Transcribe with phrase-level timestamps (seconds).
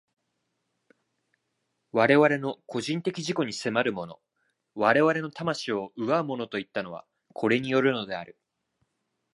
[1.91, 4.19] 我々の個人的自己に迫るもの、
[4.73, 8.35] 我々の魂を奪うものといったのは、これによるのである。